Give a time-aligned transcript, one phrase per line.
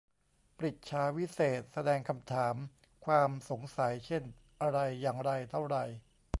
[0.57, 2.55] ปฤจฉาวิเศษณ์ แสดงคำถาม
[3.05, 4.23] ความสงสัย เช่น
[4.61, 5.77] อะไร อย่างไร เท่าไร